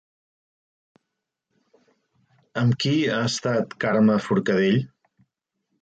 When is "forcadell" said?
4.31-4.85